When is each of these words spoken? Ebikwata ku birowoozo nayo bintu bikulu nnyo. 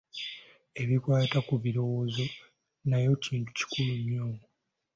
Ebikwata 0.81 1.37
ku 1.47 1.53
birowoozo 1.63 2.25
nayo 2.89 3.11
bintu 3.25 3.49
bikulu 3.57 3.93
nnyo. 3.99 4.25